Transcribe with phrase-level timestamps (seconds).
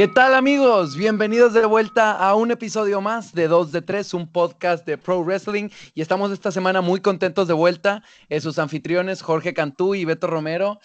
[0.00, 0.96] ¿Qué tal amigos?
[0.96, 5.22] Bienvenidos de vuelta a un episodio más de 2 de 3, un podcast de Pro
[5.22, 5.68] Wrestling.
[5.94, 8.02] Y estamos esta semana muy contentos de vuelta.
[8.30, 10.80] Eh, sus anfitriones Jorge Cantú y Beto Romero.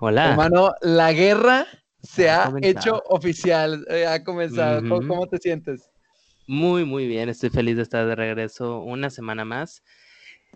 [0.00, 0.30] Hola.
[0.30, 1.66] Hermano, la guerra
[2.02, 4.88] se ha, hecho oficial, eh, ha comenzado.
[4.88, 5.90] ¿Cómo, te sientes?
[6.46, 7.28] Muy, muy bien.
[7.28, 9.82] Estoy feliz de estar de regreso una semana más.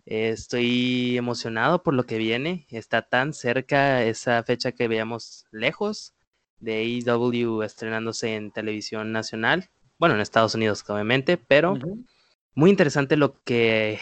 [0.06, 2.66] estoy emocionado por lo que viene.
[2.70, 6.14] Está tan cerca esa fecha que veíamos lejos
[6.62, 11.78] de AEW estrenándose en televisión nacional, bueno, en Estados Unidos obviamente, pero
[12.54, 13.98] muy interesante lo que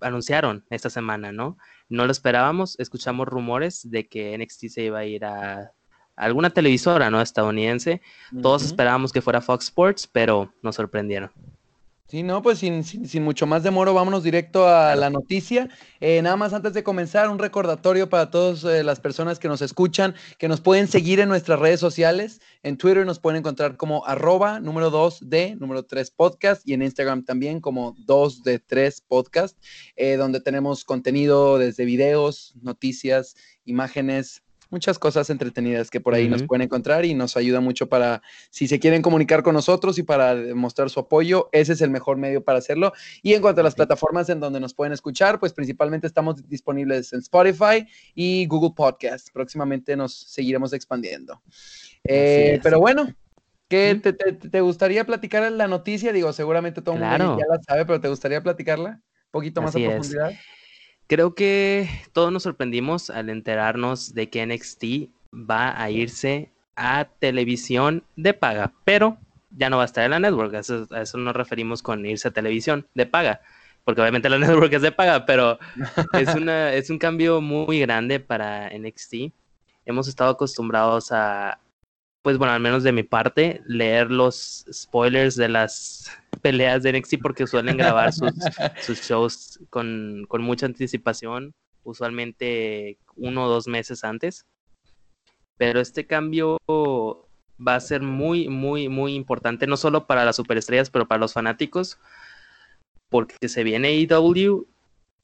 [0.00, 1.56] anunciaron esta semana, ¿no?
[1.88, 5.72] No lo esperábamos, escuchamos rumores de que NXT se iba a ir a
[6.16, 7.20] alguna televisora, ¿no?
[7.20, 8.00] Estadounidense.
[8.42, 11.30] Todos esperábamos que fuera Fox Sports, pero nos sorprendieron.
[12.08, 15.68] Sí, no, pues sin, sin, mucho más demoro, vámonos directo a la noticia.
[15.98, 19.60] Eh, nada más antes de comenzar, un recordatorio para todas eh, las personas que nos
[19.60, 22.40] escuchan, que nos pueden seguir en nuestras redes sociales.
[22.62, 26.82] En Twitter nos pueden encontrar como arroba número 2 de número 3 podcast y en
[26.82, 29.58] Instagram también como 2 de 3 podcast,
[29.96, 33.34] eh, donde tenemos contenido desde videos, noticias,
[33.64, 38.22] imágenes, muchas cosas entretenidas que por ahí nos pueden encontrar y nos ayuda mucho para,
[38.50, 42.16] si se quieren comunicar con nosotros y para mostrar su apoyo, ese es el mejor
[42.16, 42.92] medio para hacerlo.
[43.22, 47.12] Y en cuanto a las plataformas en donde nos pueden escuchar, pues principalmente estamos disponibles
[47.12, 49.28] en Spotify y Google Podcast.
[49.32, 51.42] Próximamente nos seguiremos expandiendo.
[52.04, 53.08] Eh, pero bueno,
[53.68, 53.94] ¿qué
[54.50, 56.12] te, gustaría platicar la noticia?
[56.12, 58.90] Digo, seguramente todo el mundo ya la sabe, pero ¿te gustaría platicarla?
[58.90, 60.32] Un poquito más a profundidad.
[61.08, 68.02] Creo que todos nos sorprendimos al enterarnos de que NXT va a irse a televisión
[68.16, 69.16] de paga, pero
[69.50, 70.54] ya no va a estar en la network.
[70.54, 73.40] A eso, nos referimos con irse a televisión de paga,
[73.84, 75.60] porque obviamente la network es de paga, pero
[76.12, 79.32] es, una, es un cambio muy grande para NXT.
[79.84, 81.60] Hemos estado acostumbrados a,
[82.22, 86.10] pues bueno, al menos de mi parte, leer los spoilers de las
[86.40, 88.32] peleas de NXT porque suelen grabar sus,
[89.08, 94.46] shows con, mucha anticipación, usualmente uno o dos meses antes.
[95.56, 100.90] Pero este cambio va a ser muy, muy, muy importante, no solo para las superestrellas,
[100.90, 101.98] pero para los fanáticos,
[103.08, 104.66] porque se viene AEW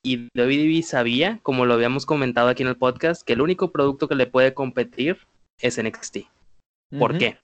[0.03, 4.09] y WWE sabía, como lo habíamos comentado aquí en el podcast, que el único producto
[4.09, 5.19] que le puede competir
[5.61, 6.19] es NXT.
[6.99, 7.39] ¿Por qué?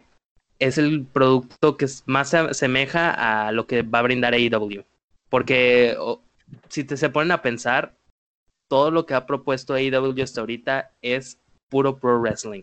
[0.58, 4.84] Es el producto que más se asemeja a lo que va a brindar AEW.
[5.30, 5.96] Porque
[6.68, 7.94] si te se ponen a pensar,
[8.68, 11.38] todo lo que ha propuesto AEW hasta ahorita es
[11.68, 12.62] puro pro wrestling.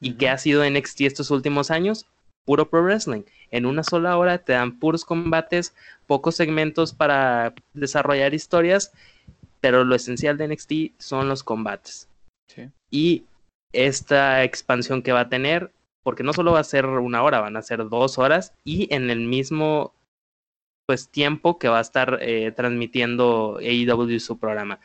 [0.00, 2.06] ¿Y qué ha sido NXT estos últimos años?
[2.44, 3.22] Puro pro wrestling.
[3.50, 5.74] En una sola hora te dan puros combates,
[6.06, 8.92] pocos segmentos para desarrollar historias,
[9.60, 12.08] pero lo esencial de NXT son los combates.
[12.90, 13.24] Y
[13.72, 15.70] esta expansión que va a tener
[16.02, 19.10] porque no solo va a ser una hora, van a ser dos horas y en
[19.10, 19.94] el mismo
[20.86, 24.80] pues tiempo que va a estar eh, transmitiendo AEW su programa.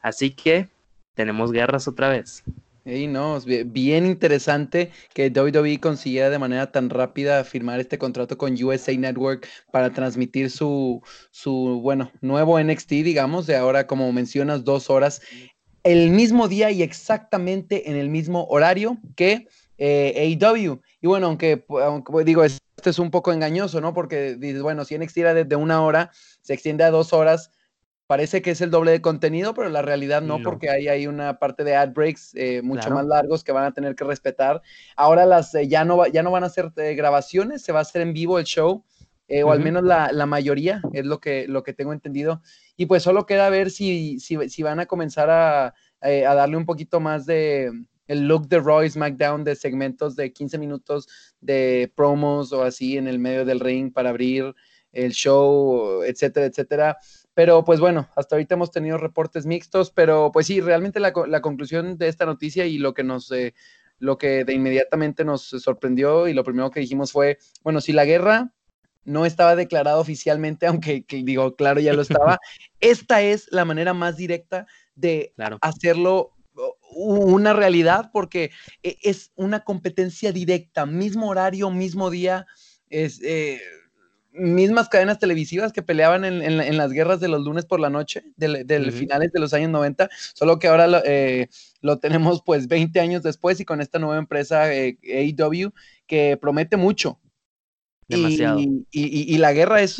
[0.00, 0.68] Así que
[1.14, 2.44] tenemos guerras otra vez.
[2.86, 8.38] Y no, es bien interesante que WWE consiguiera de manera tan rápida firmar este contrato
[8.38, 14.64] con USA Network para transmitir su, su, bueno, nuevo NXT, digamos, de ahora, como mencionas,
[14.64, 15.20] dos horas,
[15.82, 19.46] el mismo día y exactamente en el mismo horario que
[19.80, 20.80] eh, AEW.
[21.00, 23.94] Y bueno, aunque, aunque, digo, esto es un poco engañoso, ¿no?
[23.94, 26.10] Porque dices, bueno, si NXT era de, una hora,
[26.42, 27.50] se extiende a dos horas,
[28.06, 31.38] parece que es el doble de contenido, pero la realidad no, porque ahí hay una
[31.38, 34.60] parte de ad breaks eh, mucho más largos que van a tener que respetar.
[34.96, 38.02] Ahora las eh, ya, no ya no van a ser grabaciones, se va a hacer
[38.02, 38.84] en vivo el show.
[39.44, 42.42] o al menos la, la, mayoría, es lo que, lo que tengo entendido.
[42.76, 46.66] Y pues solo queda ver si, si, si van a comenzar a, a darle un
[46.66, 47.70] poquito más de,
[48.10, 51.08] el look de Roy SmackDown de segmentos de 15 minutos
[51.40, 54.52] de promos o así en el medio del ring para abrir
[54.90, 56.98] el show, etcétera, etcétera.
[57.34, 61.98] Pero pues bueno, hasta ahorita hemos tenido reportes mixtos, pero pues sí, realmente la, conclusión
[61.98, 63.54] de esta noticia y lo que nos, eh,
[64.00, 68.04] lo que de inmediatamente nos sorprendió y lo primero que dijimos fue, bueno, si la
[68.04, 68.52] guerra
[69.04, 72.40] no estaba declarada oficialmente, aunque digo, claro, ya lo estaba,
[72.80, 74.66] esta es la manera más directa
[74.96, 76.32] de hacerlo
[76.92, 78.50] una realidad porque
[78.82, 82.46] e, es una competencia directa, mismo horario, mismo día,
[82.88, 83.60] es, eh,
[84.32, 88.92] mismas cadenas televisivas que peleaban en, las guerras de los lunes por la noche, de,
[88.92, 91.48] finales de los años 90, solo que ahora lo, eh,
[92.00, 95.72] tenemos pues 20 años después y con esta nueva empresa eh, AEW
[96.06, 97.18] que promete mucho.
[98.06, 98.58] Demasiado.
[98.90, 99.98] Y, la guerra es,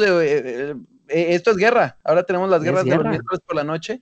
[1.09, 4.01] esto es guerra, ahora tenemos las guerras de los miércoles por la noche.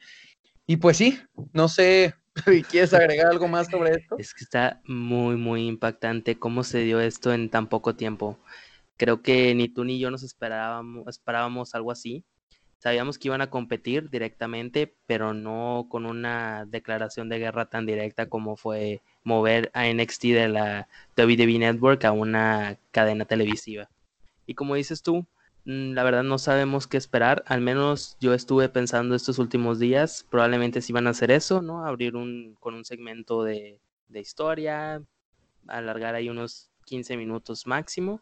[0.66, 1.18] Y pues sí,
[1.54, 2.14] no sé,
[2.70, 4.16] ¿Quieres agregar algo más sobre esto?
[4.18, 8.38] Es que está muy, muy impactante cómo se dio esto en tan poco tiempo.
[8.96, 12.24] Creo que ni tú ni yo nos esperábamos, algo así.
[12.78, 18.28] Sabíamos que iban a competir directamente, pero no con una declaración de guerra tan directa
[18.28, 23.88] como fue mover a NXT de la WWE Network a una cadena televisiva.
[24.46, 25.26] Y como dices tú,
[25.64, 27.44] la verdad no sabemos qué esperar.
[27.46, 31.84] Al menos yo estuve pensando estos últimos días, probablemente si van a hacer eso, ¿no?
[31.84, 35.02] Abrir un con un segmento de, de historia,
[35.66, 38.20] alargar ahí unos 15 minutos máximo.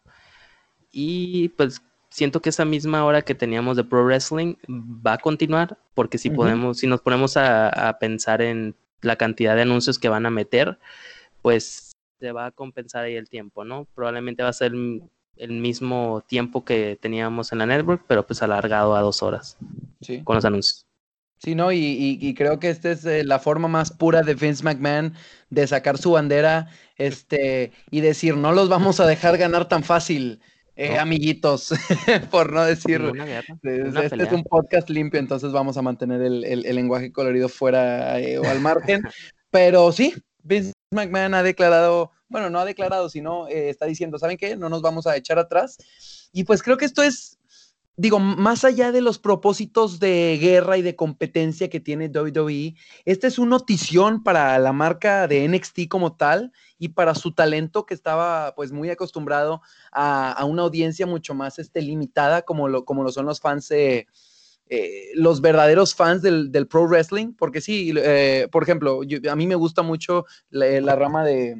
[0.91, 5.77] Y pues siento que esa misma hora que teníamos de Pro Wrestling va a continuar,
[5.93, 10.25] porque si podemos, si nos ponemos a, pensar en la cantidad de anuncios que van
[10.25, 10.79] a meter,
[11.41, 13.85] pues se va a compensar ahí el tiempo, ¿no?
[13.93, 14.73] Probablemente va a ser
[15.39, 19.57] el mismo tiempo que teníamos en la network, pero pues alargado a dos horas
[20.01, 20.21] sí.
[20.23, 20.87] con los anuncios.
[21.39, 25.13] Sí, no, y, creo que esta es eh, la forma más pura de Vince McMahon
[25.51, 30.41] de sacar su bandera este, y decir, no los vamos a dejar ganar tan fácil.
[30.79, 31.73] Eh, amiguitos,
[32.29, 33.01] por no decir,
[33.63, 38.45] este es un podcast limpio, entonces vamos a mantener el, lenguaje colorido fuera eh, o
[38.45, 39.01] al margen.
[39.49, 40.13] Pero sí,
[40.43, 44.55] Vince McMahon ha declarado, bueno, no ha declarado, sino eh, está diciendo, ¿saben qué?
[44.55, 45.77] No nos vamos a echar atrás.
[46.31, 47.39] Y pues creo que esto es,
[47.95, 52.75] digo, más allá de los propósitos de guerra y de competencia que tiene WWE,
[53.05, 57.85] esta es una notición para la marca de NXT como tal y para su talento
[57.85, 63.03] que estaba pues muy acostumbrado a, una audiencia mucho más este, limitada como lo, como
[63.03, 64.05] lo son los fans, eh,
[65.15, 69.81] los verdaderos fans del, pro wrestling, porque sí, eh, por ejemplo, a mí me gusta
[69.81, 71.55] mucho la, rama de,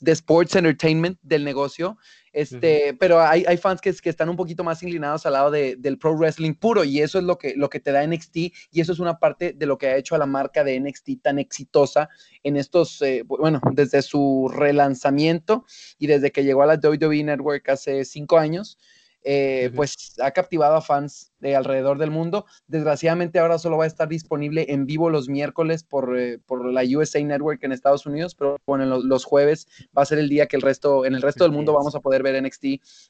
[0.00, 1.96] de sports entertainment del negocio
[2.34, 5.76] este, pero hay, hay fans que, que, están un poquito más inclinados al lado de,
[5.76, 8.80] del pro wrestling puro y eso es lo que, lo que te da NXT y
[8.80, 11.38] eso es una parte de lo que ha hecho a la marca de NXT tan
[11.38, 12.08] exitosa
[12.42, 15.64] en estos, eh, bueno, desde su relanzamiento
[15.96, 18.78] y desde que llegó a la WWE Network hace cinco años.
[19.26, 22.44] Eh, pues ha captivado a fans de alrededor del mundo.
[22.66, 26.82] Desgraciadamente ahora solo va a estar disponible en vivo los miércoles por, eh, por la
[26.82, 29.66] USA Network en Estados Unidos, pero bueno, los, jueves
[29.96, 32.00] va a ser el día que el resto, en el resto del mundo vamos a
[32.00, 32.64] poder ver NXT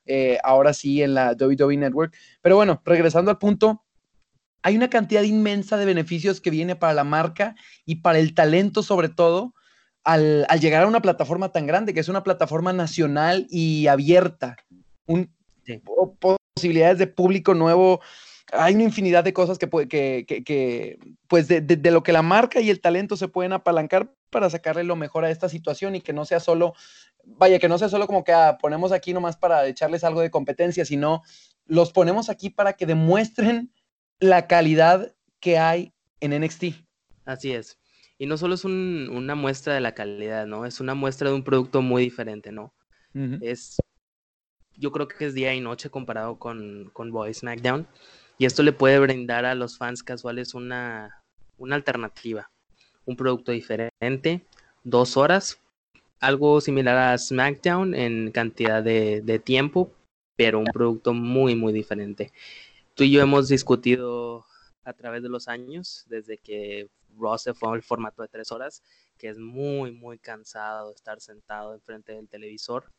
[0.06, 2.14] eh, ahora sí en la WWE Network.
[2.40, 3.82] Pero bueno, regresando al punto,
[4.62, 8.84] hay una cantidad inmensa de beneficios que viene para la marca y para el talento
[8.84, 9.52] sobre todo.
[10.06, 14.58] Al, al llegar a una plataforma tan grande, que es una plataforma nacional y abierta,
[15.06, 15.30] un,
[16.18, 18.00] posibilidades de público nuevo.
[18.52, 22.60] Hay una infinidad de cosas que, que, que, pues de, de, lo que la marca
[22.60, 26.12] y el talento se pueden apalancar para sacarle lo mejor a esta situación y que
[26.12, 26.74] no sea solo,
[27.24, 30.30] vaya, que no sea solo como que ah, ponemos aquí nomás para echarles algo de
[30.30, 31.22] competencia, sino
[31.66, 33.72] los ponemos aquí para que demuestren
[34.20, 36.64] la calidad que hay en NXT.
[37.24, 37.78] Así es.
[38.18, 40.66] Y no solo es un, una muestra de la calidad, ¿no?
[40.66, 42.74] Es una muestra de un producto muy diferente, ¿no?
[43.40, 43.76] Es
[44.76, 47.86] yo creo que es día y noche comparado con, con Boy SmackDown.
[48.38, 51.22] Y esto le puede brindar a los fans casuales una,
[51.58, 52.50] una alternativa,
[53.04, 54.44] un producto diferente,
[54.82, 55.60] dos horas,
[56.20, 59.92] algo similar a SmackDown en cantidad de, de tiempo,
[60.36, 62.32] pero un producto muy, muy diferente.
[62.94, 64.44] Tú y yo hemos discutido
[64.84, 68.82] a través de los años, desde que Raw se fue al formato de tres horas,
[69.16, 72.90] que es muy, muy cansado estar sentado enfrente del televisor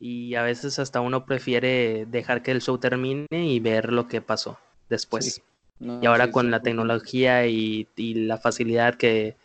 [0.00, 4.22] y a veces hasta uno prefiere dejar que el show termine y ver lo que
[4.22, 5.42] pasó después.
[5.78, 9.36] y ahora con la tecnología y, la facilidad que,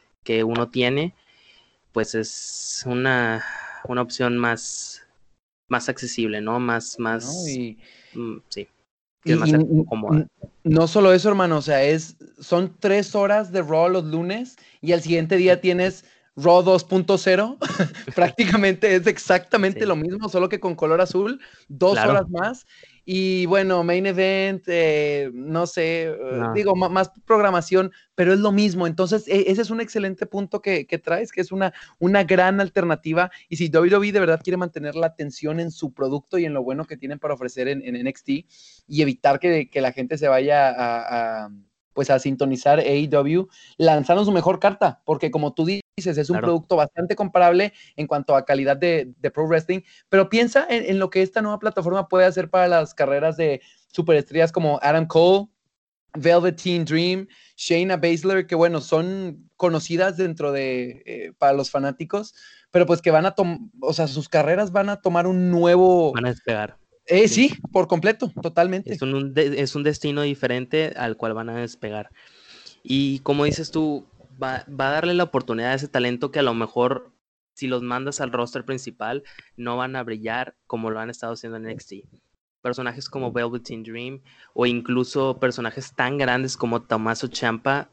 [0.44, 1.14] uno tiene,
[1.92, 3.44] pues es una,
[3.84, 5.06] una opción más,
[5.68, 6.60] más accesible, ¿no?
[6.60, 7.46] Más, más,
[8.14, 8.68] mm, sí.
[9.26, 9.52] más
[9.88, 10.26] cómoda.
[10.64, 14.94] No solo eso, hermano, o sea, es, son tres horas de Raw los lunes y
[14.94, 17.58] al siguiente día tienes Raw 2.0
[18.16, 22.66] prácticamente es exactamente lo mismo, solo que con color azul, dos horas más.
[23.08, 26.16] Y bueno, main event, eh, no sé, eh,
[26.56, 28.88] digo, más programación, pero es lo mismo.
[28.88, 33.30] Entonces, e, ese es un excelente punto que, traes, que es una, una gran alternativa.
[33.48, 36.64] Y si WWE de verdad quiere mantener la atención en su producto y en lo
[36.64, 38.30] bueno que tienen para ofrecer en, NXT
[38.88, 41.50] y evitar que, la gente se vaya a
[41.96, 43.48] pues a sintonizar AEW,
[43.78, 48.36] lanzaron su mejor carta, porque como tú dices, es un producto bastante comparable en cuanto
[48.36, 52.50] a calidad de, pro wrestling, pero piensa en, lo que esta nueva plataforma puede hacer
[52.50, 55.48] para las carreras de superestrellas como Adam Cole,
[56.14, 62.36] Velveteen Dream, Shayna Baszler, que bueno, son conocidas dentro de, eh, para los fanáticos,
[62.72, 66.12] pero pues que van a tomar, o sea, sus carreras van a tomar un nuevo...
[66.12, 66.78] Van a despegar.
[67.08, 68.94] Eh, sí, por completo, totalmente.
[68.94, 72.10] Es un, es un destino diferente al cual van a despegar.
[72.84, 74.06] Y como dices tú,
[74.42, 77.12] va, va a darle la oportunidad a ese talento que a lo mejor
[77.54, 79.24] si los mandas al roster principal
[79.56, 81.94] no van a brillar como lo han estado haciendo en NXT.
[82.62, 84.22] Personajes como Velveteen Dream
[84.54, 87.90] o incluso personajes tan grandes como Tommaso Champa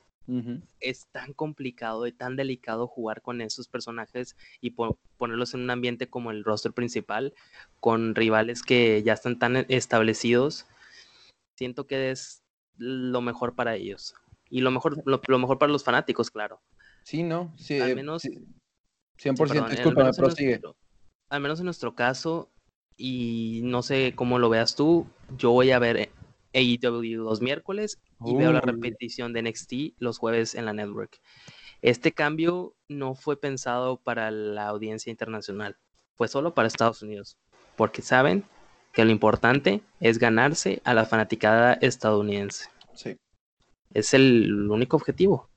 [0.81, 6.09] es tan complicado y tan delicado jugar con esos personajes y ponerlos en un ambiente
[6.09, 7.35] como el roster principal,
[7.81, 10.67] con rivales que ya están tan establecidos.
[11.57, 12.43] Siento que es
[12.77, 14.15] lo mejor para ellos.
[14.49, 16.61] Y lo mejor, lo, mejor para los fanáticos, claro.
[17.05, 17.53] Sí, ¿no?
[17.57, 18.23] Sí, al eh, menos.
[19.19, 20.61] 100%, discúlpame, prosigue.
[21.29, 22.51] al menos en nuestro caso,
[22.97, 26.11] y no sé cómo lo veas tú, yo voy a ver
[26.55, 31.19] AEW los miércoles y veo la repetición de NXT los jueves en la network.
[31.81, 35.77] Este cambio no fue pensado para la audiencia internacional,
[36.15, 37.39] fue solo para Estados Unidos,
[37.77, 38.45] porque saben
[38.93, 42.69] que lo importante es ganarse a la fanaticada estadounidense.
[42.95, 43.17] Sí.
[43.95, 45.52] Es el único objetivo.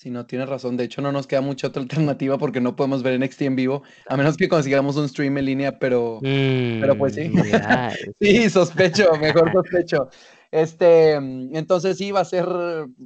[0.00, 0.78] Sí, no, tienes razón.
[0.78, 3.82] De hecho, no nos queda mucha otra alternativa porque no podemos ver NXT en vivo,
[4.08, 7.28] a menos que consigamos un stream en línea, pero, pero pues sí.
[7.28, 7.40] Mm,
[8.18, 10.08] sí, sospecho, mejor sospecho.
[10.50, 12.46] Este, entonces sí, va a ser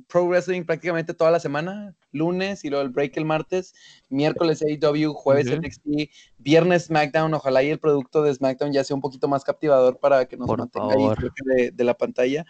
[0.07, 3.75] Pro Wrestling prácticamente toda la semana, lunes y luego el break el martes,
[4.09, 9.03] miércoles AEW, jueves NXT, viernes SmackDown, ojalá y el producto de SmackDown ya sea un
[9.03, 12.47] poquito más captivador para que nos mantenga ahí de, de la pantalla.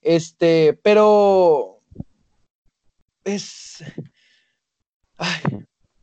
[0.00, 1.81] Este, pero
[3.24, 3.84] es...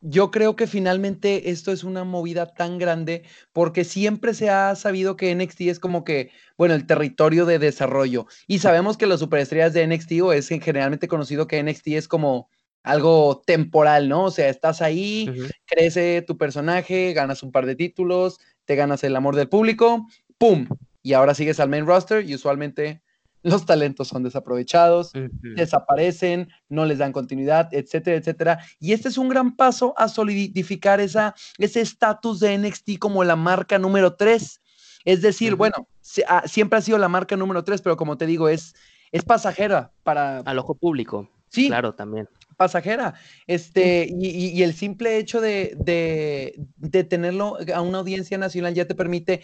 [0.00, 5.16] yo creo que finalmente esto es una movida tan grande porque siempre se ha sabido
[5.16, 8.26] que NXT es como que, bueno, el territorio de desarrollo.
[8.46, 12.48] Y sabemos que las superestrellas de NXT o es generalmente conocido que NXT es como
[12.82, 14.24] algo temporal, ¿no?
[14.24, 15.30] O sea, estás ahí,
[15.66, 20.06] crece tu personaje, ganas un par de títulos, te ganas el amor del público,
[20.38, 20.66] ¡pum!
[21.02, 23.02] Y ahora sigues al main roster y usualmente
[23.42, 25.12] los talentos son desaprovechados,
[25.56, 28.58] desaparecen, no les dan continuidad, etcétera, etcétera.
[28.78, 33.36] Y este es un gran paso a solidificar esa, ese estatus de NXT como la
[33.36, 34.60] marca número 3.
[35.04, 38.74] Es decir, bueno, siempre ha sido la marca número 3, pero como te digo, es,
[39.12, 40.38] es pasajera para...
[40.40, 41.30] Al ojo público.
[41.48, 41.68] Sí.
[41.68, 42.28] Claro, también
[42.60, 43.14] pasajera.
[43.46, 49.40] Este, y, el simple hecho de, de, tenerlo a una audiencia nacional ya te permite.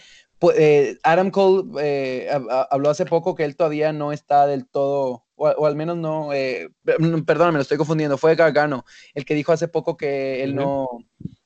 [0.55, 2.29] Eh, Adam Cole eh,
[2.69, 6.69] habló hace poco que él todavía no está del todo, o, al menos no, eh,
[6.83, 10.87] perdóname, lo estoy confundiendo, fue Gargano el que dijo hace poco que él no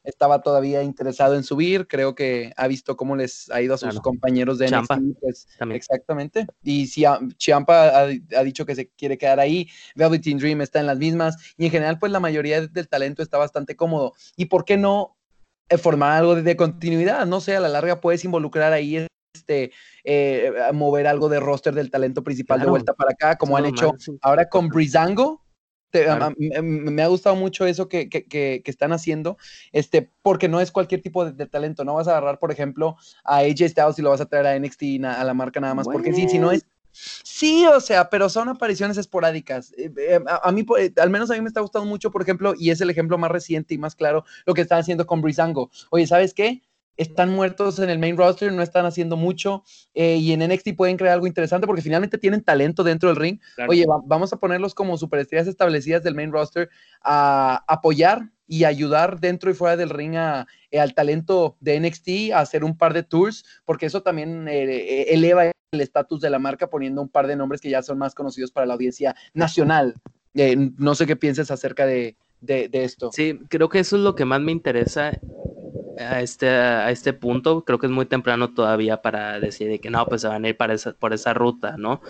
[0.03, 3.99] estaba todavía interesado en subir, creo que ha visto cómo les ha ido a sus
[4.01, 6.47] compañeros de Champa, pues, exactamente.
[6.63, 7.03] Y si
[7.37, 11.65] Champa ha, dicho que se quiere quedar ahí, Velveteen Dream está en las mismas, y
[11.65, 14.13] en general, pues la mayoría del talento está bastante cómodo.
[14.35, 15.17] ¿Y por qué no
[15.81, 17.25] formar algo de, continuidad?
[17.25, 19.71] No sé, a la larga puedes involucrar ahí este,
[20.03, 23.93] eh, mover algo de roster del talento principal de vuelta para acá, como han hecho
[24.21, 25.41] ahora con Brizango,
[25.93, 29.37] me ha gustado mucho eso que, están haciendo,
[29.71, 31.83] este, porque no es cualquier tipo de, talento.
[31.83, 34.59] No vas a agarrar, por ejemplo, a AJ Styles y lo vas a traer a
[34.59, 36.65] NXT, a la marca nada más, porque sí, si no es.
[36.93, 39.73] Sí, o sea, pero son apariciones esporádicas.
[39.77, 42.53] Eh, eh, a, mí, eh, al menos a mí me está gustando mucho, por ejemplo,
[42.57, 45.71] y es el ejemplo más reciente y más claro, lo que están haciendo con Brizango.
[45.89, 46.61] Oye, ¿sabes qué?
[46.97, 51.13] están muertos en el main roster, no están haciendo mucho y en NXT pueden crear
[51.13, 53.39] algo interesante porque finalmente tienen talento dentro del ring.
[53.67, 56.69] Oye, vamos a ponerlos como superestrellas establecidas del main roster
[57.01, 62.63] a apoyar y ayudar dentro y fuera del ring al talento de NXT a hacer
[62.63, 67.07] un par de tours, porque eso también eleva el estatus de la marca poniendo un
[67.07, 69.95] par de nombres que ya son más conocidos para la audiencia nacional.
[70.33, 73.09] no sé qué pienses acerca de, de, esto.
[73.13, 75.17] Sí, creo que eso es lo que más me interesa
[75.97, 77.63] a este, a este punto.
[77.63, 80.57] Creo que es muy temprano todavía para decir que no, pues se van a ir
[80.57, 82.01] para esa, por esa ruta, ¿no?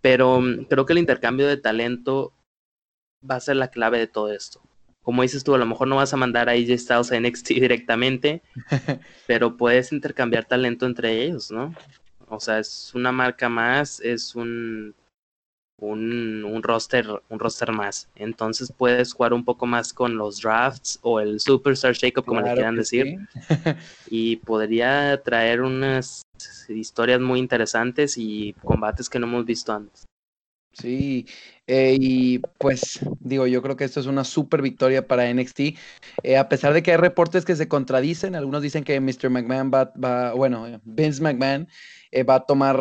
[0.00, 2.32] Pero mm, creo que el intercambio de talento
[3.28, 4.62] va a ser la clave de todo esto.
[5.02, 7.48] Como dices tú, a lo mejor no vas a mandar a AJ Styles a NXT
[7.54, 8.42] directamente,
[9.26, 11.74] pero puedes intercambiar talento entre ellos, ¿no?
[12.28, 14.94] O sea, es una marca más, es un
[15.78, 18.08] un, un, roster, un roster más.
[18.16, 22.52] Entonces puedes jugar un poco más con los drafts o el Superstar Shakeup, como le
[22.52, 23.18] quieran decir.
[24.08, 26.22] y podría traer unas
[26.68, 30.04] historias muy interesantes y combates que no hemos visto antes.
[30.72, 31.26] Sí,
[31.68, 35.60] eh, y pues digo, yo creo que esto es una super victoria para NXT.
[36.24, 39.30] Eh, a pesar de que hay reportes que se contradicen, algunos dicen que Mr.
[39.30, 41.68] McMahon va, va bueno, Vince McMahon
[42.22, 42.80] va a tomar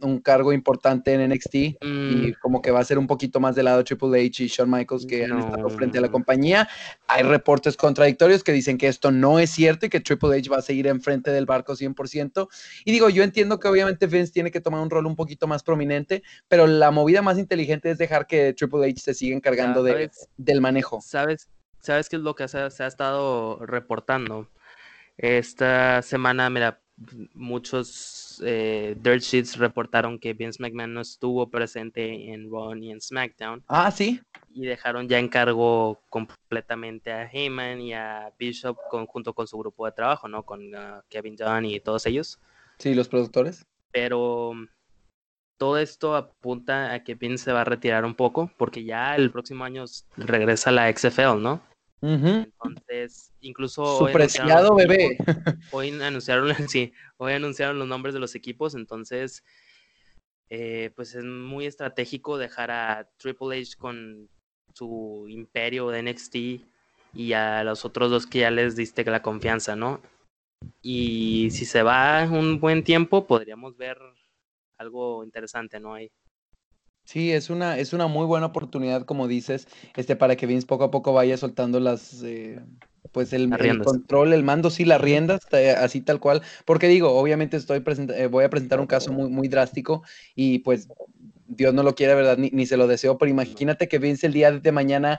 [0.00, 3.54] un cargo importante en NXT y Mm, como que va a ser un poquito más
[3.54, 6.68] del lado Triple H y Shawn Michaels que han estado frente a la compañía.
[7.06, 10.58] Hay reportes contradictorios que dicen que esto no es cierto y que Triple H va
[10.58, 12.48] a seguir enfrente del barco 100%.
[12.84, 15.62] Y digo, yo entiendo que obviamente Vince tiene que tomar un rol un poquito más
[15.62, 19.92] prominente, pero la movida más inteligente es dejar que Triple H se siga encargando de,
[19.92, 20.28] ¿Sabes?
[20.36, 21.00] del manejo.
[21.00, 21.48] ¿Sabes,
[21.80, 24.48] ¿Sabes qué es lo que se, se ha estado reportando?
[25.16, 26.80] Esta semana, mira,
[27.34, 33.00] muchos eh, dirt sheets reportaron que Vince McMahon no estuvo presente en Raw ni en
[33.00, 34.20] SmackDown Ah, sí.
[34.52, 39.58] y dejaron ya en cargo completamente a Heyman y a Bishop con- junto con su
[39.58, 40.42] grupo de trabajo, ¿no?
[40.44, 42.38] Con ah, Kevin Dunn y todos ellos.
[42.78, 43.66] Sí, los productores.
[43.92, 44.52] Pero
[45.56, 49.30] todo esto apunta a que Vince se va a retirar un poco porque ya el
[49.32, 49.84] próximo año
[50.16, 51.60] regresa a la XFL, ¿no?
[52.00, 55.04] Entonces, incluso Su hoy preciado bebé.
[55.04, 55.26] equipos,
[55.72, 59.44] hoy anunciaron, sí, hoy anunciaron los nombres de los equipos, entonces,
[60.50, 64.28] eh, pues es muy estratégico dejar a Triple H con
[64.74, 66.36] su imperio de NXT
[67.14, 70.00] y a los otros dos que ya les diste la confianza, ¿no?
[70.82, 73.98] Y si se va un buen tiempo, podríamos ver
[74.78, 75.94] algo interesante, ¿no?
[75.94, 76.10] Ahí.
[77.08, 80.84] Sí, es una, es una muy buena oportunidad, como dices, este, para que Vince poco
[80.84, 82.60] a poco vaya soltando las, eh,
[83.12, 83.48] pues el,
[83.82, 86.42] control, el mando, sí, las riendas, eh, así tal cual.
[86.66, 87.82] Porque digo, obviamente estoy
[88.14, 90.02] eh, voy a presentar un caso muy, muy drástico
[90.34, 90.88] y pues
[91.46, 92.36] Dios no lo quiere, ¿verdad?
[92.36, 95.18] Ni, ni se lo deseo, pero imagínate que Vince el día de mañana,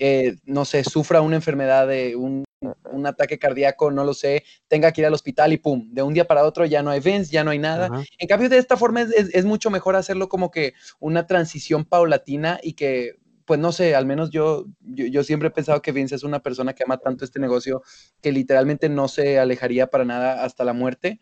[0.00, 2.42] eh, no sé, sufra una enfermedad de un,
[2.90, 6.12] un ataque cardíaco, no lo sé, tenga que ir al hospital y pum, de un
[6.14, 7.88] día para otro ya no hay Vince, ya no hay nada.
[8.18, 11.84] En cambio, de esta forma es, es- es mucho mejor hacerlo como que una transición
[11.84, 13.12] paulatina y que,
[13.44, 16.40] pues no sé, al menos yo, yo, yo siempre he pensado que Vince es una
[16.42, 17.82] persona que ama tanto este negocio
[18.20, 21.20] que literalmente no se alejaría para nada hasta la muerte.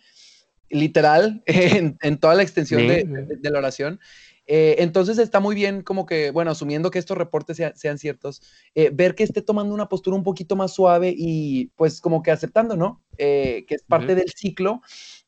[0.68, 3.06] Literal, en, en toda la extensión Sí, de, sí.
[3.06, 4.00] de- de la oración.
[4.48, 8.42] Eh, entonces está muy bien como que, bueno, asumiendo que estos reportes sea- sean ciertos,
[8.74, 12.30] eh, ver que esté tomando una postura un poquito más suave y pues como que
[12.30, 13.02] aceptando, ¿no?
[13.18, 14.82] Eh, que es parte del ciclo,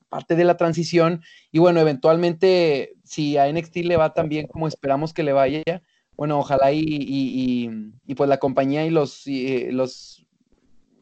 [0.09, 4.69] parte de la transición y bueno, eventualmente si a NXT le va tan bien como
[4.69, 5.63] esperamos que le vaya,
[6.17, 7.71] bueno, ojalá y, y- y-
[8.07, 9.27] y, pues la compañía y los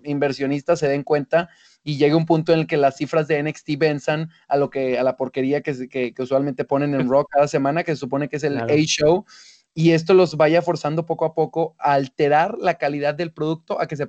[0.05, 1.49] inversionistas se den cuenta
[1.87, 4.99] y llegue un punto en el que las cifras de NXT venzan a lo que
[4.99, 8.29] a la porquería que, que, que usualmente ponen en Raw cada semana, que se supone
[8.29, 8.75] que es el Claro.
[8.75, 9.25] A-Show,
[9.73, 13.87] y esto los vaya forzando poco a poco a alterar la calidad del producto, a
[13.87, 14.09] que se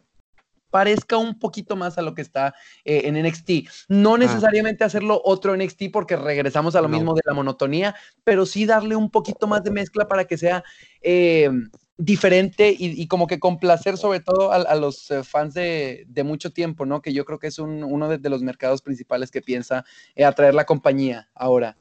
[0.71, 3.69] parezca un poquito más a lo que está eh, en NXT.
[3.89, 6.95] No necesariamente hacerlo otro NXT porque regresamos a lo No.
[6.97, 10.63] mismo de la monotonía, pero sí darle un poquito más de mezcla para que sea
[11.01, 11.49] eh,
[11.97, 16.23] diferente y, y como que complacer sobre todo a, a los eh, fans de, de
[16.23, 17.01] mucho tiempo, ¿no?
[17.01, 19.83] Que yo creo que es un- uno de, de los mercados principales que piensa
[20.15, 21.75] eh, atraer la compañía ahora.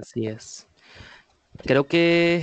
[0.00, 0.66] Así es.
[1.64, 2.42] Creo que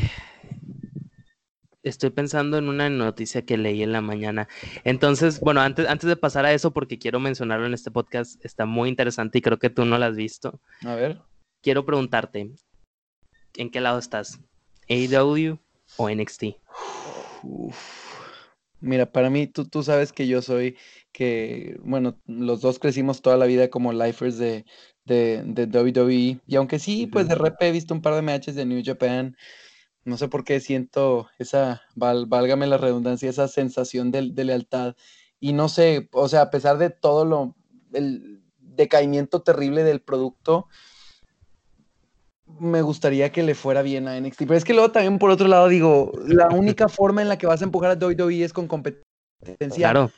[1.84, 4.48] estoy pensando en una noticia que leí en la mañana.
[4.84, 8.66] Entonces, bueno, antes, antes de pasar a eso, porque quiero mencionarlo en este podcast, está
[8.66, 10.60] muy interesante y creo que tú no lo has visto.
[10.86, 11.20] A ver.
[11.62, 12.52] Quiero preguntarte,
[13.56, 14.40] ¿en qué lado estás?
[14.90, 15.60] ¿AEW
[16.00, 16.44] o NXT?
[17.44, 17.78] Uf.
[18.82, 20.78] Mira, para mí, tú, tú sabes que yo soy,
[21.12, 24.66] que, bueno, los dos crecimos toda la vida como lifers de,
[25.06, 28.56] de, de WWE, y aunque sí, pues de repente he visto un par de matches
[28.56, 29.36] de New Japan,
[30.06, 34.96] no sé por qué siento esa, val- válgame la redundancia, esa sensación de, de lealtad,
[35.40, 37.56] y no sé, o sea, a pesar de todo lo,
[37.94, 40.68] el decaimiento terrible del producto,
[42.60, 44.40] me gustaría que le fuera bien a NXT.
[44.40, 47.48] Pero es que luego también por otro lado digo, la única forma en la que
[47.48, 49.06] vas a empujar a WWE es con competencia
[49.76, 50.12] Claro,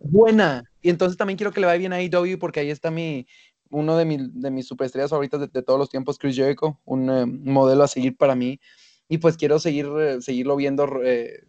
[0.00, 0.64] buena.
[0.80, 3.26] Y entonces también quiero que le vaya bien a AEW porque ahí está mi
[3.70, 7.10] uno de, mi, de mis superestrellas favoritas de, de todos los tiempos, Chris Jericho, un
[7.10, 8.60] eh, modelo a seguir para mí.
[9.08, 11.44] Y pues quiero seguir, eh, seguirlo viendo, eh,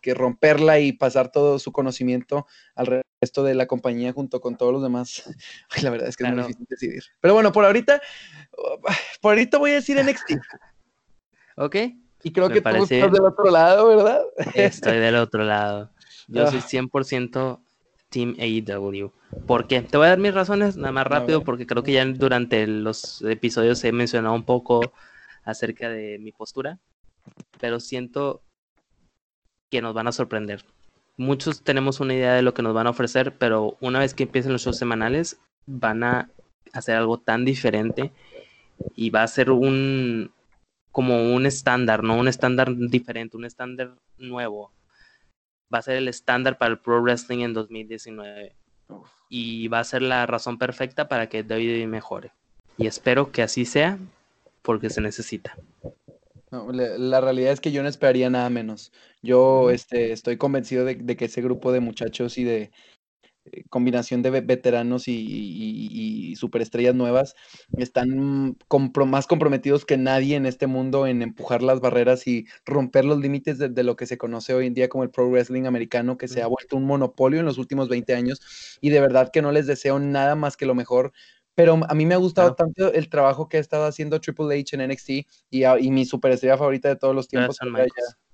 [0.00, 4.72] que romperla y pasar todo su conocimiento al resto de la compañía junto con todos
[4.72, 5.24] los demás.
[5.70, 7.02] Ay, la verdad es que es muy difícil decidir.
[7.20, 8.00] Pero bueno, por ahorita,
[9.20, 10.32] por ahorita voy a decir NXT.
[11.56, 11.76] ok.
[12.22, 14.22] Y creo Me que tú estás del otro lado, ¿verdad?
[14.54, 15.90] Estoy del otro lado.
[16.28, 16.66] Yo soy Ah.
[16.66, 17.60] 100%
[18.08, 19.12] Team AEW.
[19.46, 19.82] ¿Por qué?
[19.82, 22.66] Te voy a dar mis razones nada más A rápido porque creo que ya durante
[22.66, 24.80] los episodios he mencionado un poco
[25.44, 26.78] acerca de mi postura,
[27.60, 28.42] pero siento
[29.70, 30.64] que nos van a sorprender.
[31.16, 34.24] Muchos tenemos una idea de lo que nos van a ofrecer, pero una vez que
[34.24, 36.30] empiecen los shows semanales van a
[36.72, 38.12] hacer algo tan diferente
[38.94, 40.32] y va a ser un
[40.92, 44.72] como un estándar, no un estándar diferente, un estándar nuevo.
[45.72, 48.54] Va a ser el estándar para el pro wrestling en 2019
[48.88, 49.08] Uf.
[49.28, 52.32] y va a ser la razón perfecta para que WWE mejore.
[52.78, 53.98] Y espero que así sea
[54.62, 55.56] porque se necesita.
[56.50, 58.90] la, realidad es que yo no esperaría nada menos.
[59.22, 62.70] Yo este, estoy convencido de, que ese grupo de muchachos y de,
[63.70, 67.34] combinación de veteranos y, superestrellas nuevas
[67.78, 68.56] están
[69.06, 73.58] más comprometidos que nadie en este mundo en empujar las barreras y romper los límites
[73.58, 76.42] de, lo que se conoce hoy en día como el pro wrestling americano, que se
[76.42, 79.66] ha vuelto un monopolio en los últimos 20 años y de verdad que no les
[79.66, 81.12] deseo nada más que lo mejor.
[81.54, 84.76] Pero a mí me ha gustado tanto el trabajo que ha estado haciendo Triple H
[84.76, 85.10] en NXT
[85.50, 87.56] y, mi superestrella favorita de todos los tiempos,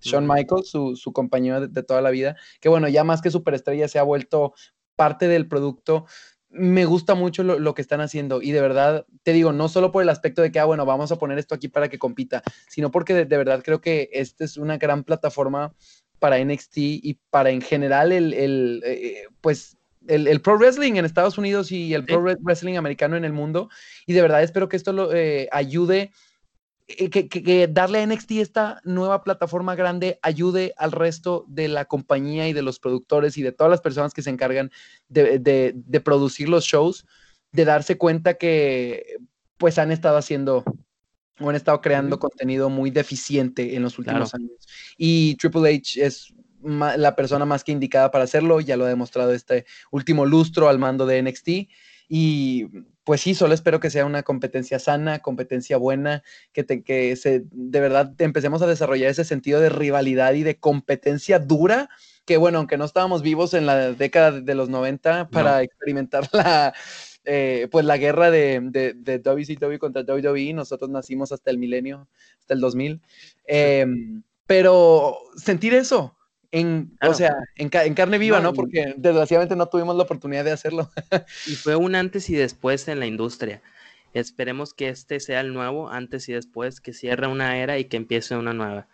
[0.01, 3.87] Shawn Michaels, su, compañero de, de, toda la vida, que bueno, ya más que superestrella
[3.87, 4.55] se ha vuelto
[4.97, 6.07] parte del producto.
[6.51, 10.03] Me gusta mucho lo, que están haciendo y de verdad te digo, no solo por
[10.03, 12.91] el aspecto de que, ah, bueno, vamos a poner esto aquí para que compita, sino
[12.91, 15.75] porque de, verdad creo que esta es una gran plataforma
[16.19, 19.79] para NXT y para en general el, el eh, pues
[20.09, 23.69] el, pro wrestling en Estados Unidos y el pro wrestling americano en el mundo.
[24.07, 26.13] Y de verdad espero que esto lo eh, ayude
[26.99, 32.49] eh, que, darle a NXT esta nueva plataforma grande ayude al resto de la compañía
[32.49, 34.71] y de los productores y de todas las personas que se encargan
[35.09, 37.07] de, producir los shows,
[37.53, 39.17] de darse cuenta que
[39.59, 40.65] pues han estado haciendo
[41.41, 44.69] o han estado creando contenido muy deficiente en los últimos años.
[44.97, 49.33] Y Triple H es la persona más que indicada para hacerlo, ya lo ha demostrado
[49.33, 51.49] este último lustro al mando de NXT.
[52.09, 52.69] Y
[53.05, 57.81] pues sí, solo espero que sea una competencia sana, competencia buena, que, que se, de
[57.81, 61.89] verdad empecemos a desarrollar ese sentido de rivalidad y de competencia dura,
[62.25, 66.73] que bueno, aunque no estábamos vivos en la década de los 90 para experimentar la,
[67.25, 72.09] eh, pues la guerra de, de, de, WCW contra WWE, nosotros nacimos hasta el milenio,
[72.41, 73.01] hasta el 2000,
[73.47, 76.17] em, pero sentir eso,
[76.53, 78.53] en, o sea, en, carne viva, ¿no?
[78.53, 80.91] Porque desgraciadamente no tuvimos la oportunidad de hacerlo.
[81.47, 83.63] y fue un antes y después en la industria.
[84.13, 87.97] Esperemos que este sea el nuevo antes y después, que cierre una era y que
[87.97, 88.87] empiece una nueva.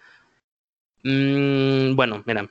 [1.03, 2.49] Mm, bueno, mira,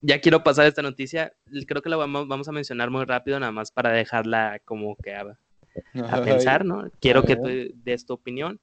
[0.00, 1.34] ya quiero pasar esta noticia.
[1.66, 5.14] Creo que la vamos, vamos a mencionar muy rápido, nada más para dejarla como que
[5.14, 5.36] a,
[6.24, 6.90] pensar, ¿no?
[6.98, 7.48] Quiero que tú
[7.84, 8.58] des tu opinión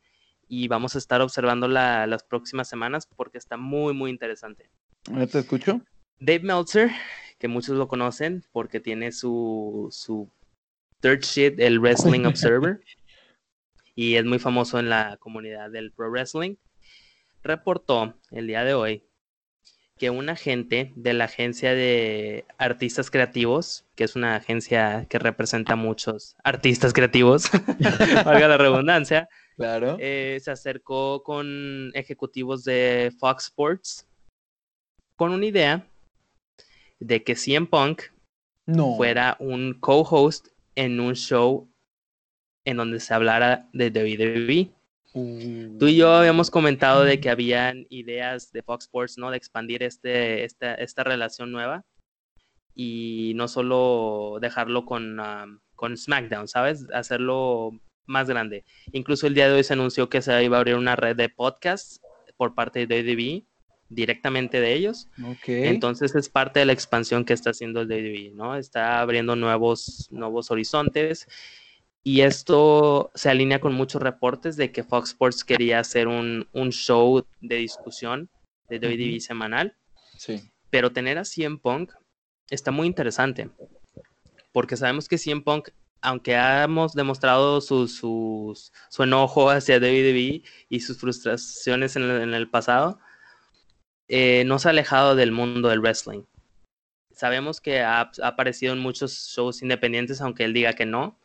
[0.48, 4.72] y vamos a estar observando las próximas semanas porque está muy, muy interesante.
[5.06, 5.82] ¿Te escucho?
[6.20, 6.92] Dave Meltzer,
[7.38, 10.30] que muchos lo conocen porque tiene su, su
[11.00, 12.80] third shit, el Wrestling Observer,
[13.94, 16.56] y es muy famoso en la comunidad del pro wrestling,
[17.44, 19.04] reportó el día de hoy
[19.98, 25.74] que un agente de la agencia de artistas creativos, que es una agencia que representa
[25.74, 27.50] a muchos artistas creativos,
[28.26, 29.96] valga la redundancia, claro.
[30.00, 34.06] Eh, se acercó con ejecutivos de Fox Sports
[35.16, 35.88] con una idea
[37.00, 38.04] de que CM Punk
[38.98, 41.70] fuera un co-host en un show
[42.66, 44.72] en donde se hablara de WWE.
[45.80, 49.32] Tú y yo habíamos comentado de que habían ideas de Fox Sports, ¿no?
[49.32, 51.86] De expandir este, esta, esta relación nueva
[52.74, 56.86] y no solo dejarlo con, um, con SmackDown, ¿sabes?
[56.94, 58.66] Hacerlo más grande.
[58.92, 61.30] Incluso el día de hoy se anunció que se iba a abrir una red de
[61.30, 62.02] podcasts
[62.36, 63.46] por parte de WWE
[63.90, 65.08] directamente de ellos.
[65.46, 68.56] Entonces es parte de la expansión que está haciendo el WWE, ¿no?
[68.56, 71.28] Está abriendo nuevos, nuevos horizontes.
[72.04, 77.26] Y esto se alinea con muchos reportes de que Fox Sports quería hacer un, show
[77.42, 78.30] de discusión
[78.70, 79.76] de WWE semanal.
[80.18, 80.52] Sí.
[80.70, 81.94] Pero tener a CM Punk
[82.50, 83.50] está muy interesante.
[84.52, 85.70] Porque sabemos que CM Punk,
[86.02, 88.58] aunque hemos demostrado su, su,
[88.90, 93.00] su enojo hacia WWE y sus frustraciones en el pasado,
[94.08, 96.24] eh, no se ha alejado del mundo del wrestling.
[97.12, 101.20] Sabemos que ha, aparecido en muchos shows independientes, aunque él diga que no,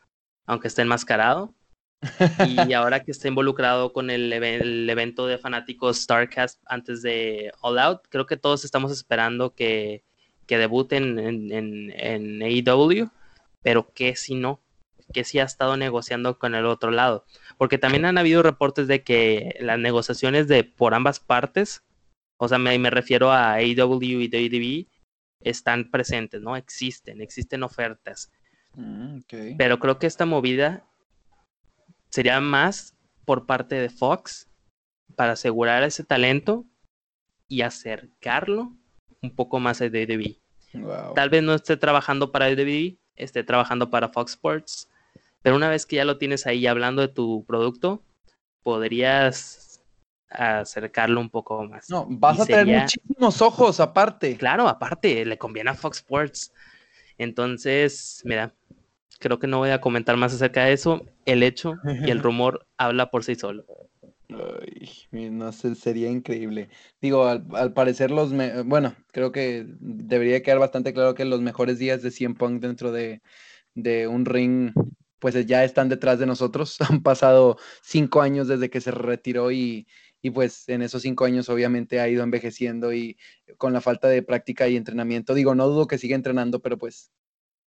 [0.47, 1.55] aunque esté enmascarado.
[2.69, 8.03] y ahora que está involucrado con el, evento de fanáticos StarCast antes de All Out,
[8.09, 10.03] creo que todos estamos esperando que,
[10.47, 13.11] que debuten en, en, en AEW,
[13.63, 14.61] pero que si no,
[15.13, 17.27] que si ha estado negociando con el otro lado.
[17.59, 21.83] Porque también han habido reportes de que las negociaciones de por ambas partes
[22.43, 24.89] o sea, me, me refiero a AEW y WWE,
[25.41, 26.57] están presentes, ¿no?
[26.57, 28.33] Existen, existen ofertas.
[28.75, 29.19] Mm,
[29.59, 30.87] Pero creo que esta movida
[32.09, 34.49] sería más por parte de Fox
[35.17, 36.65] para asegurar ese talento
[37.47, 38.75] y acercarlo
[39.21, 40.41] un poco más a WWE.
[41.15, 44.89] Tal vez no esté trabajando para WWE, esté trabajando para Fox Sports,
[45.43, 48.03] pero una vez que ya lo tienes ahí hablando de tu producto,
[48.63, 49.70] podrías
[50.31, 51.91] acercarlo un poco más.
[51.91, 54.37] No, vas a tener muchísimos ojos aparte.
[54.37, 56.53] Claro, aparte, le conviene a Fox Sports.
[57.19, 58.55] Entonces, mira,
[59.19, 61.05] creo que no voy a comentar más acerca de eso.
[61.27, 63.67] El hecho y el rumor habla por sí solo.
[64.31, 66.69] Ay, no sé, sería increíble.
[67.01, 68.33] Digo, al, parecer los,
[68.65, 72.93] bueno, creo que debería quedar bastante claro que los mejores días de CM Punk dentro
[72.93, 73.23] de,
[73.75, 74.73] de un ring,
[75.19, 76.77] pues ya están detrás de nosotros.
[76.89, 79.87] Han pasado cinco años desde que se retiró y,
[80.23, 83.17] y pues en esos cinco años obviamente ha ido envejeciendo y
[83.57, 87.11] con la falta de práctica y entrenamiento, digo, no dudo que siga entrenando, pero pues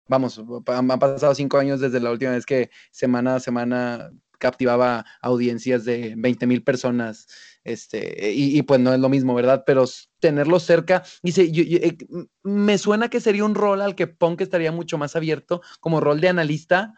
[0.08, 4.12] vamos, han pasado cinco años desde la última vez que semana a semana
[4.42, 7.28] captivaba audiencias de 20 mil personas,
[7.64, 9.64] este, y, pues no es lo mismo, ¿verdad?
[9.66, 9.86] Pero
[10.20, 11.32] tenerlo cerca, y
[11.78, 11.98] eh,
[12.42, 16.20] me suena que sería un rol al que Punk estaría mucho más abierto como rol
[16.20, 16.96] de analista,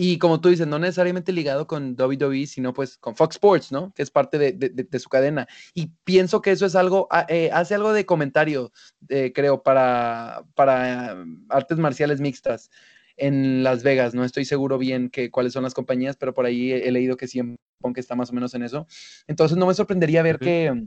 [0.00, 3.92] y como tú dices, no necesariamente ligado con WWE, sino pues con Fox Sports, ¿no?
[3.94, 5.48] Que es parte de, su cadena.
[5.74, 8.70] Y pienso que eso es algo, ah, eh, hace algo de comentario,
[9.08, 11.16] eh, creo, para, para
[11.48, 12.70] artes marciales mixtas
[13.16, 14.14] en Las Vegas.
[14.14, 17.26] No estoy seguro bien que, cuáles son las compañías, pero por ahí he, leído que
[17.26, 17.56] siempre
[17.92, 18.86] que está más o menos en eso.
[19.26, 20.86] Entonces no me sorprendería ver que,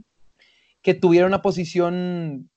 [0.80, 2.48] que tuviera una posición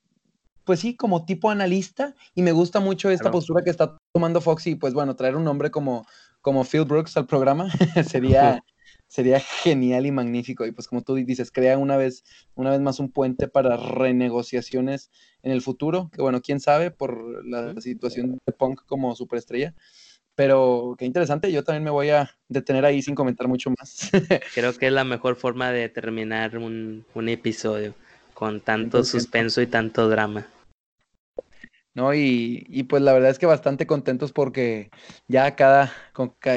[0.66, 4.66] pues sí, como tipo analista y me gusta mucho esta postura que está tomando Fox
[4.66, 6.06] y pues bueno, traer un nombre como,
[6.46, 7.68] como Phil Brooks al programa
[8.08, 8.62] sería,
[9.08, 10.64] sería genial y magnífico.
[10.64, 12.22] Y pues como tú dices, crea una vez,
[12.54, 15.10] una vez más un puente para renegociaciones
[15.42, 19.74] en el futuro, que bueno, quién sabe por la situación de Punk como superestrella.
[20.36, 24.12] Pero qué interesante, yo también me voy a detener ahí sin comentar mucho más.
[24.54, 27.96] Creo que es la mejor forma de terminar un, un episodio
[28.34, 30.46] con tanto suspenso y tanto drama.
[31.96, 32.14] ¿No?
[32.14, 34.90] Y, y, pues la verdad es que bastante contentos porque
[35.28, 35.90] ya cada,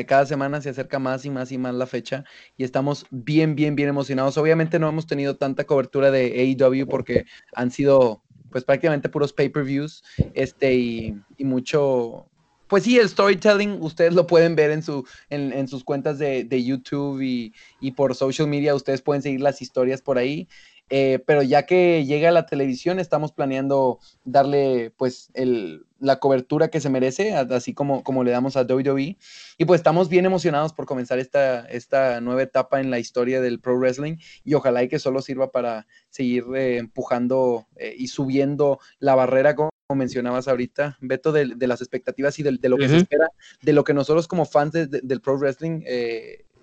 [0.06, 2.26] cada semana se acerca más y más y más la fecha
[2.58, 4.38] y estamos bien, bien, bien emocionados.
[4.38, 7.26] Obviamente no hemos tenido tanta cobertura de AEW porque
[7.56, 8.22] han sido
[8.52, 12.26] pues prácticamente puros pay-per-views este, y, y, mucho...
[12.68, 16.44] Pues sí, el storytelling, ustedes lo pueden ver en, su, en, en sus cuentas de,
[16.44, 20.48] de YouTube y, y por social media, ustedes pueden seguir las historias por ahí.
[20.90, 26.70] Eh, pero ya que llega a la televisión, estamos planeando darle pues el, la cobertura
[26.70, 29.18] que se merece, así como, como le damos a WWE.
[29.58, 33.60] Y pues estamos bien emocionados por comenzar esta, esta nueva etapa en la historia del
[33.60, 38.80] pro wrestling y ojalá y que solo sirva para seguir eh, empujando eh, y subiendo
[39.00, 42.88] la barrera como mencionabas ahorita, Beto, de, de las expectativas y de, de lo que
[42.88, 43.28] se espera,
[43.62, 45.82] de lo que nosotros como fans del pro wrestling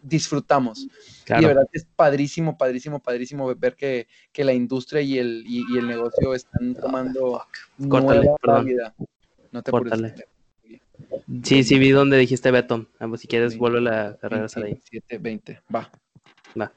[0.07, 0.87] disfrutamos.
[1.29, 5.77] Y de verdad es padrísimo, padrísimo, padrísimo ver que, que la industria y el, y,
[5.77, 7.45] el negocio están tomando
[7.89, 8.69] Córtale, perdón.
[9.53, 9.73] No te
[11.43, 12.87] Sí, sí, vi donde dijiste Beto.
[13.19, 14.79] si quieres, vuelve a regresar ahí.
[14.83, 15.91] 7, 20, va.
[16.59, 16.73] Va.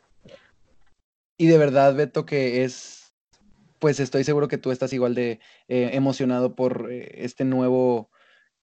[1.38, 3.14] Y de verdad, Beto, que es,
[3.80, 8.10] pues estoy seguro que tú estás igual de eh, emocionado por eh, este nuevo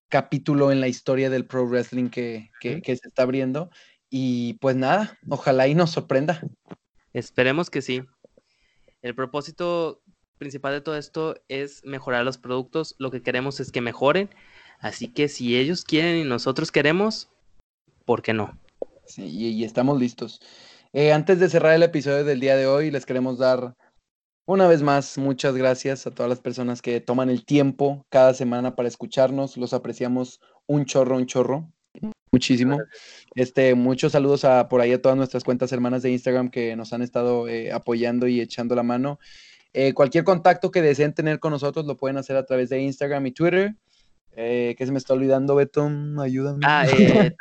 [0.08, 3.70] capítulo en la historia del pro wrestling que, que, que se está abriendo.
[4.18, 6.40] Y pues nada, ojalá y nos sorprenda.
[7.12, 8.02] Esperemos que sí.
[9.02, 10.00] El propósito
[10.38, 12.94] principal de todo esto es mejorar los productos.
[12.98, 14.30] Lo que queremos es que mejoren.
[14.80, 17.28] Así que si ellos quieren y nosotros queremos,
[18.06, 18.58] ¿por qué no?
[19.04, 20.40] Sí, y, estamos listos.
[20.94, 23.76] Eh, antes de cerrar el episodio del día de hoy, les queremos dar
[24.46, 28.76] una vez más muchas gracias a todas las personas que toman el tiempo cada semana
[28.76, 29.58] para escucharnos.
[29.58, 31.70] Los apreciamos un chorro, un chorro
[32.32, 32.78] muchísimo.
[33.34, 36.92] Este, muchos saludos a por ahí a todas nuestras cuentas hermanas de Instagram que nos
[36.92, 39.18] han estado eh, apoyando y echando la mano.
[39.72, 43.26] Eh, cualquier contacto que deseen tener con nosotros lo pueden hacer a través de Instagram
[43.26, 43.74] y Twitter.
[44.32, 45.90] Eh, ¿Qué se me está olvidando, Beto?
[46.20, 46.60] Ayúdame.
[46.62, 47.34] Ah, también,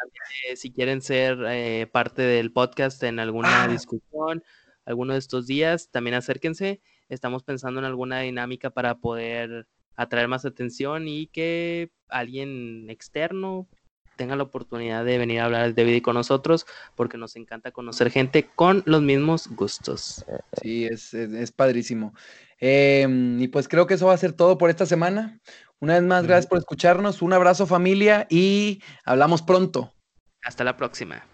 [0.56, 3.68] si quieren ser parte del podcast en alguna ah.
[3.68, 4.44] discusión,
[4.86, 6.82] alguno de estos días, también acérquense.
[7.10, 13.68] Estamos pensando en alguna dinámica para poder atraer más atención y que alguien externo
[14.16, 18.12] tenga la oportunidad de venir a hablar de DVD con nosotros, porque nos encanta conocer
[18.12, 20.26] gente con los mismos gustos.
[20.62, 22.14] Sí, es, es, padrísimo.
[22.60, 25.40] Em, y pues creo que eso va a ser todo por esta semana.
[25.80, 27.22] Una vez más, gracias por escucharnos.
[27.22, 29.94] Un abrazo familia y hablamos pronto.
[30.42, 31.26] Hasta la próxima.